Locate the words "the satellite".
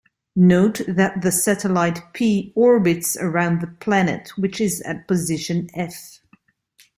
1.21-1.99